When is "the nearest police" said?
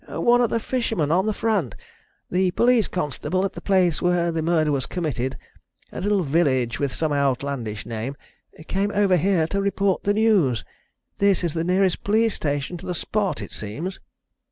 11.53-12.33